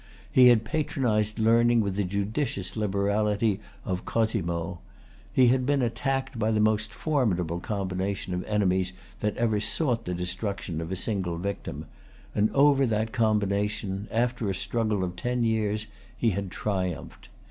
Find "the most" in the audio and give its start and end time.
6.49-6.91